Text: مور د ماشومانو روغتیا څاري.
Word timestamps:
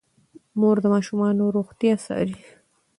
مور 0.59 0.77
د 0.83 0.85
ماشومانو 0.93 1.43
روغتیا 1.57 1.93
څاري. 2.05 2.37